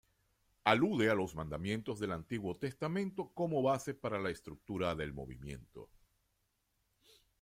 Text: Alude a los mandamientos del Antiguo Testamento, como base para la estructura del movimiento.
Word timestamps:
Alude 0.63 1.09
a 1.11 1.13
los 1.13 1.35
mandamientos 1.35 1.99
del 1.99 2.11
Antiguo 2.13 2.55
Testamento, 2.57 3.29
como 3.35 3.61
base 3.61 3.93
para 3.93 4.19
la 4.19 4.31
estructura 4.31 4.95
del 4.95 5.13
movimiento. 5.13 5.91